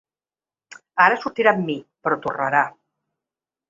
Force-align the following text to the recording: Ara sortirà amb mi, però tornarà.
Ara 1.05 1.21
sortirà 1.25 1.55
amb 1.55 1.69
mi, 1.71 1.79
però 2.05 2.21
tornarà. 2.27 2.67